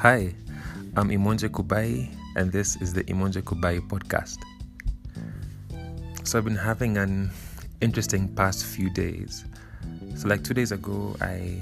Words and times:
Hi, 0.00 0.34
I'm 0.96 1.10
Imonje 1.10 1.50
Kubai, 1.50 2.08
and 2.34 2.50
this 2.50 2.76
is 2.76 2.94
the 2.94 3.04
Imonje 3.04 3.42
Kubai 3.42 3.86
podcast. 3.86 4.38
So, 6.26 6.38
I've 6.38 6.44
been 6.46 6.56
having 6.56 6.96
an 6.96 7.30
interesting 7.82 8.26
past 8.34 8.64
few 8.64 8.88
days. 8.88 9.44
So, 10.16 10.26
like 10.26 10.42
two 10.42 10.54
days 10.54 10.72
ago, 10.72 11.14
I 11.20 11.60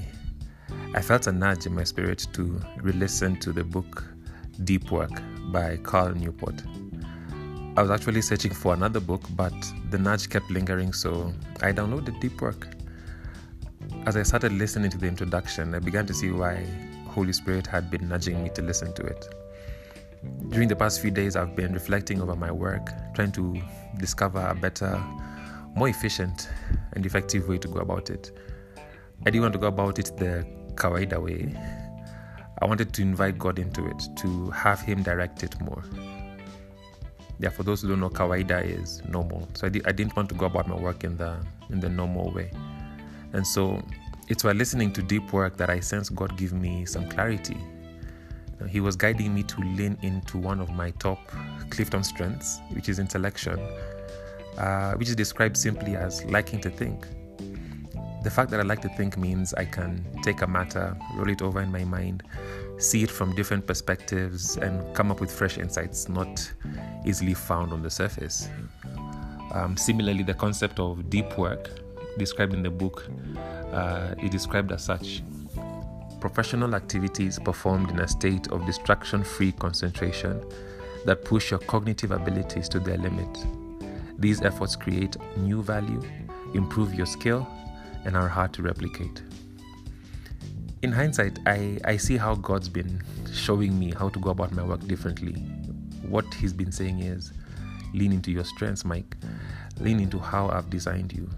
I 0.94 1.02
felt 1.02 1.26
a 1.26 1.32
nudge 1.32 1.66
in 1.66 1.74
my 1.74 1.82
spirit 1.82 2.28
to 2.34 2.62
re-listen 2.76 3.40
to 3.40 3.52
the 3.52 3.64
book 3.64 4.04
Deep 4.62 4.92
Work 4.92 5.20
by 5.50 5.78
Cal 5.78 6.14
Newport. 6.14 6.62
I 7.76 7.82
was 7.82 7.90
actually 7.90 8.22
searching 8.22 8.54
for 8.54 8.72
another 8.72 9.00
book, 9.00 9.24
but 9.34 9.52
the 9.90 9.98
nudge 9.98 10.30
kept 10.30 10.48
lingering, 10.48 10.92
so 10.92 11.34
I 11.60 11.72
downloaded 11.72 12.20
Deep 12.20 12.40
Work. 12.40 12.68
As 14.06 14.16
I 14.16 14.22
started 14.22 14.52
listening 14.52 14.92
to 14.92 14.98
the 14.98 15.08
introduction, 15.08 15.74
I 15.74 15.80
began 15.80 16.06
to 16.06 16.14
see 16.14 16.30
why 16.30 16.64
Holy 17.08 17.32
Spirit 17.32 17.66
had 17.66 17.90
been 17.90 18.08
nudging 18.08 18.42
me 18.42 18.50
to 18.50 18.62
listen 18.62 18.92
to 18.94 19.02
it. 19.02 19.28
During 20.48 20.68
the 20.68 20.76
past 20.76 21.00
few 21.00 21.10
days, 21.10 21.36
I've 21.36 21.54
been 21.54 21.72
reflecting 21.72 22.20
over 22.20 22.34
my 22.34 22.50
work, 22.50 22.90
trying 23.14 23.32
to 23.32 23.60
discover 23.98 24.44
a 24.46 24.54
better, 24.54 25.02
more 25.74 25.88
efficient, 25.88 26.48
and 26.92 27.06
effective 27.06 27.48
way 27.48 27.58
to 27.58 27.68
go 27.68 27.80
about 27.80 28.10
it. 28.10 28.32
I 29.22 29.30
didn't 29.30 29.42
want 29.42 29.52
to 29.54 29.58
go 29.58 29.68
about 29.68 29.98
it 29.98 30.12
the 30.16 30.46
kawaida 30.74 31.22
way. 31.22 31.54
I 32.60 32.66
wanted 32.66 32.92
to 32.92 33.02
invite 33.02 33.38
God 33.38 33.58
into 33.58 33.86
it, 33.86 34.02
to 34.16 34.50
have 34.50 34.80
Him 34.80 35.02
direct 35.02 35.42
it 35.42 35.60
more. 35.60 35.84
Yeah, 37.40 37.50
for 37.50 37.62
those 37.62 37.82
who 37.82 37.88
don't 37.88 38.00
know, 38.00 38.10
kawaida 38.10 38.64
is 38.64 39.00
normal. 39.08 39.48
So 39.54 39.68
I, 39.68 39.70
di- 39.70 39.84
I 39.84 39.92
didn't 39.92 40.16
want 40.16 40.28
to 40.30 40.34
go 40.34 40.46
about 40.46 40.66
my 40.66 40.74
work 40.74 41.04
in 41.04 41.16
the 41.16 41.36
in 41.70 41.78
the 41.78 41.88
normal 41.88 42.32
way. 42.32 42.50
And 43.32 43.46
so 43.46 43.82
it's 44.28 44.44
while 44.44 44.54
listening 44.54 44.92
to 44.92 45.02
deep 45.02 45.32
work 45.32 45.56
that 45.56 45.70
I 45.70 45.80
sensed 45.80 46.14
God 46.14 46.36
give 46.36 46.52
me 46.52 46.84
some 46.84 47.08
clarity. 47.08 47.56
He 48.68 48.80
was 48.80 48.96
guiding 48.96 49.34
me 49.34 49.42
to 49.44 49.60
lean 49.60 49.96
into 50.02 50.36
one 50.36 50.60
of 50.60 50.70
my 50.70 50.90
top 50.92 51.18
Clifton 51.70 52.02
strengths, 52.02 52.60
which 52.72 52.88
is 52.88 52.98
intellection, 52.98 53.58
uh, 54.58 54.94
which 54.94 55.08
is 55.08 55.16
described 55.16 55.56
simply 55.56 55.96
as 55.96 56.24
liking 56.24 56.60
to 56.62 56.70
think. 56.70 57.06
The 58.24 58.30
fact 58.30 58.50
that 58.50 58.58
I 58.58 58.64
like 58.64 58.82
to 58.82 58.88
think 58.90 59.16
means 59.16 59.54
I 59.54 59.64
can 59.64 60.04
take 60.22 60.42
a 60.42 60.46
matter, 60.46 60.96
roll 61.14 61.30
it 61.30 61.40
over 61.40 61.62
in 61.62 61.70
my 61.70 61.84
mind, 61.84 62.24
see 62.78 63.04
it 63.04 63.10
from 63.10 63.34
different 63.36 63.66
perspectives, 63.66 64.56
and 64.56 64.94
come 64.94 65.12
up 65.12 65.20
with 65.20 65.30
fresh 65.30 65.56
insights 65.56 66.08
not 66.08 66.52
easily 67.06 67.34
found 67.34 67.72
on 67.72 67.80
the 67.80 67.90
surface. 67.90 68.48
Um, 69.52 69.76
similarly, 69.76 70.24
the 70.24 70.34
concept 70.34 70.80
of 70.80 71.08
deep 71.08 71.38
work, 71.38 71.70
described 72.18 72.52
in 72.52 72.62
the 72.62 72.70
book, 72.70 73.08
uh, 73.72 74.14
is 74.22 74.30
described 74.30 74.72
as 74.72 74.84
such 74.84 75.22
professional 76.20 76.74
activities 76.74 77.38
performed 77.38 77.90
in 77.90 78.00
a 78.00 78.08
state 78.08 78.48
of 78.48 78.66
distraction 78.66 79.22
free 79.22 79.52
concentration 79.52 80.42
that 81.04 81.24
push 81.24 81.50
your 81.50 81.60
cognitive 81.60 82.10
abilities 82.10 82.68
to 82.68 82.80
their 82.80 82.98
limit. 82.98 83.46
These 84.18 84.42
efforts 84.42 84.74
create 84.74 85.16
new 85.36 85.62
value, 85.62 86.02
improve 86.54 86.94
your 86.94 87.06
skill, 87.06 87.46
and 88.04 88.16
are 88.16 88.28
hard 88.28 88.52
to 88.54 88.62
replicate. 88.62 89.22
In 90.82 90.92
hindsight, 90.92 91.38
I, 91.46 91.78
I 91.84 91.96
see 91.96 92.16
how 92.16 92.34
God's 92.36 92.68
been 92.68 93.02
showing 93.32 93.78
me 93.78 93.92
how 93.92 94.08
to 94.08 94.18
go 94.18 94.30
about 94.30 94.52
my 94.52 94.62
work 94.62 94.86
differently. 94.86 95.32
What 96.02 96.32
He's 96.34 96.52
been 96.52 96.72
saying 96.72 97.00
is 97.00 97.32
lean 97.94 98.12
into 98.12 98.30
your 98.30 98.44
strengths, 98.44 98.84
Mike. 98.84 99.16
Lean 99.80 100.00
into 100.00 100.18
how 100.18 100.48
I've 100.48 100.70
designed 100.70 101.12
you. 101.12 101.28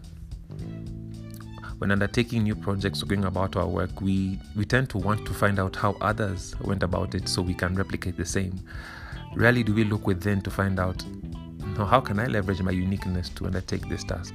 When 1.80 1.92
undertaking 1.92 2.42
new 2.42 2.54
projects 2.54 3.02
or 3.02 3.06
going 3.06 3.24
about 3.24 3.56
our 3.56 3.66
work, 3.66 4.02
we, 4.02 4.38
we 4.54 4.66
tend 4.66 4.90
to 4.90 4.98
want 4.98 5.24
to 5.24 5.32
find 5.32 5.58
out 5.58 5.74
how 5.74 5.96
others 6.02 6.54
went 6.60 6.82
about 6.82 7.14
it 7.14 7.26
so 7.26 7.40
we 7.40 7.54
can 7.54 7.74
replicate 7.74 8.18
the 8.18 8.26
same. 8.26 8.62
Rarely 9.34 9.62
do 9.62 9.72
we 9.72 9.84
look 9.84 10.06
within 10.06 10.42
to 10.42 10.50
find 10.50 10.78
out 10.78 11.02
how 11.78 11.98
can 11.98 12.20
I 12.20 12.26
leverage 12.26 12.60
my 12.60 12.70
uniqueness 12.70 13.30
to 13.30 13.46
undertake 13.46 13.88
this 13.88 14.04
task? 14.04 14.34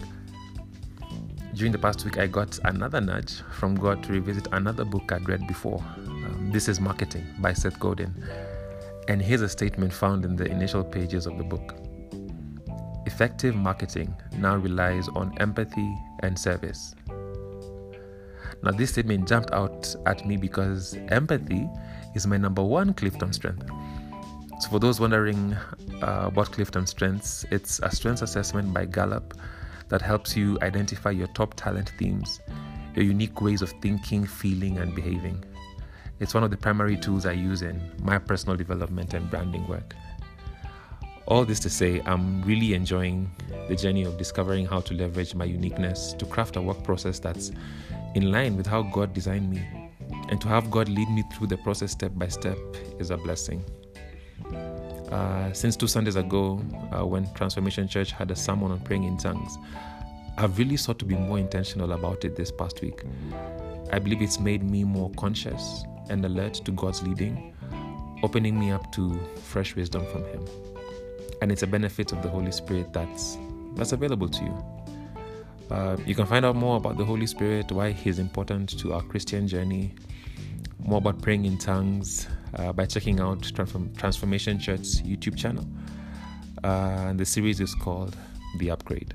During 1.53 1.71
the 1.71 1.77
past 1.77 2.03
week, 2.03 2.17
I 2.17 2.25
got 2.25 2.57
another 2.63 2.99
nudge 2.99 3.41
from 3.51 3.75
God 3.75 4.01
to 4.05 4.13
revisit 4.13 4.47
another 4.51 4.83
book 4.83 5.11
I'd 5.11 5.29
read 5.29 5.45
before. 5.45 5.83
Um, 5.97 6.49
this 6.51 6.67
is 6.67 6.79
Marketing 6.79 7.27
by 7.37 7.53
Seth 7.53 7.79
Godin. 7.79 8.11
And 9.07 9.21
here's 9.21 9.41
a 9.41 9.49
statement 9.49 9.93
found 9.93 10.25
in 10.25 10.35
the 10.35 10.49
initial 10.49 10.83
pages 10.83 11.27
of 11.27 11.37
the 11.37 11.43
book 11.43 11.75
Effective 13.05 13.55
marketing 13.55 14.15
now 14.39 14.55
relies 14.55 15.07
on 15.09 15.37
empathy 15.37 15.95
and 16.21 16.37
service. 16.37 16.95
Now, 18.63 18.71
this 18.71 18.91
statement 18.91 19.27
jumped 19.27 19.51
out 19.51 19.95
at 20.05 20.25
me 20.25 20.37
because 20.37 20.97
empathy 21.09 21.69
is 22.15 22.25
my 22.25 22.37
number 22.37 22.63
one 22.63 22.93
Clifton 22.93 23.33
strength. 23.33 23.69
So, 24.59 24.69
for 24.69 24.79
those 24.79 24.99
wondering 24.99 25.53
uh, 26.01 26.23
about 26.27 26.51
Clifton 26.51 26.87
strengths, 26.87 27.45
it's 27.51 27.79
a 27.79 27.91
strengths 27.91 28.21
assessment 28.21 28.73
by 28.73 28.85
Gallup 28.85 29.33
that 29.89 30.01
helps 30.01 30.35
you 30.35 30.57
identify 30.61 31.11
your 31.11 31.27
top 31.27 31.53
talent 31.55 31.91
themes, 31.99 32.39
your 32.95 33.05
unique 33.05 33.41
ways 33.41 33.61
of 33.61 33.71
thinking, 33.81 34.25
feeling, 34.25 34.77
and 34.77 34.95
behaving. 34.95 35.43
It's 36.19 36.33
one 36.33 36.43
of 36.43 36.51
the 36.51 36.57
primary 36.57 36.95
tools 36.95 37.25
I 37.25 37.33
use 37.33 37.61
in 37.61 37.81
my 38.01 38.17
personal 38.17 38.55
development 38.55 39.13
and 39.13 39.29
branding 39.29 39.67
work. 39.67 39.93
All 41.27 41.43
this 41.43 41.59
to 41.61 41.69
say, 41.69 42.01
I'm 42.05 42.41
really 42.43 42.73
enjoying 42.73 43.29
the 43.67 43.75
journey 43.75 44.03
of 44.03 44.17
discovering 44.17 44.65
how 44.65 44.79
to 44.81 44.93
leverage 44.93 45.35
my 45.35 45.45
uniqueness 45.45 46.13
to 46.13 46.25
craft 46.25 46.55
a 46.55 46.61
work 46.61 46.83
process 46.83 47.19
that's 47.19 47.51
in 48.15 48.31
line 48.31 48.57
with 48.57 48.65
how 48.65 48.81
God 48.81 49.13
designed 49.13 49.49
me. 49.49 49.61
And 50.29 50.41
to 50.41 50.47
have 50.47 50.71
God 50.71 50.89
lead 50.89 51.09
me 51.09 51.23
through 51.33 51.47
the 51.47 51.57
process 51.57 51.91
step 51.91 52.13
by 52.15 52.29
step 52.29 52.57
is 52.97 53.11
a 53.11 53.17
blessing. 53.17 53.63
Uh, 55.11 55.53
since 55.53 55.75
two 55.75 55.87
Sundays 55.87 56.15
ago, 56.15 56.61
uh, 56.97 57.05
when 57.05 57.31
Transformation 57.33 57.87
Church 57.87 58.11
had 58.11 58.31
a 58.31 58.35
sermon 58.35 58.71
on 58.71 58.79
praying 58.79 59.03
in 59.03 59.17
tongues, 59.17 59.57
I've 60.37 60.57
really 60.57 60.77
sought 60.77 60.97
to 60.99 61.05
be 61.05 61.15
more 61.15 61.37
intentional 61.37 61.91
about 61.91 62.25
it 62.25 62.35
this 62.35 62.51
past 62.51 62.81
week. 62.81 63.03
I 63.91 63.99
believe 63.99 64.21
it's 64.21 64.39
made 64.39 64.63
me 64.63 64.83
more 64.83 65.11
conscious 65.11 65.83
and 66.09 66.25
alert 66.25 66.55
to 66.65 66.71
God's 66.71 67.03
leading, 67.03 67.53
opening 68.23 68.59
me 68.59 68.71
up 68.71 68.91
to 68.93 69.19
fresh 69.43 69.75
wisdom 69.75 70.05
from 70.07 70.23
Him. 70.25 70.45
And 71.41 71.51
it's 71.51 71.63
a 71.63 71.67
benefit 71.67 72.11
of 72.11 72.21
the 72.23 72.29
Holy 72.29 72.51
Spirit 72.51 72.91
that's 72.93 73.37
that's 73.75 73.91
available 73.91 74.29
to 74.29 74.43
you. 74.43 74.74
Uh, 75.71 75.97
you 76.05 76.13
can 76.13 76.25
find 76.25 76.45
out 76.45 76.55
more 76.55 76.77
about 76.77 76.97
the 76.97 77.05
Holy 77.05 77.27
Spirit, 77.27 77.71
why 77.71 77.91
He's 77.91 78.19
important 78.19 78.77
to 78.79 78.93
our 78.93 79.01
Christian 79.01 79.47
journey, 79.47 79.93
more 80.79 80.99
about 80.99 81.21
praying 81.21 81.45
in 81.45 81.57
tongues 81.57 82.27
uh, 82.55 82.71
by 82.71 82.85
checking 82.85 83.19
out 83.19 83.41
Transform- 83.41 83.93
Transformation 83.95 84.59
Church's 84.59 85.01
YouTube 85.01 85.35
channel. 85.37 85.65
Uh, 86.63 87.13
the 87.13 87.25
series 87.25 87.59
is 87.59 87.73
called 87.75 88.15
The 88.59 88.69
Upgrade. 88.71 89.13